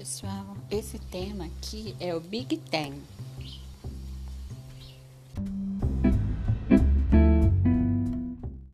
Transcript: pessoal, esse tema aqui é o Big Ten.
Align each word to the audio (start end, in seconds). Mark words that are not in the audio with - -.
pessoal, 0.00 0.56
esse 0.70 0.98
tema 0.98 1.44
aqui 1.44 1.94
é 2.00 2.14
o 2.14 2.20
Big 2.20 2.56
Ten. 2.56 2.94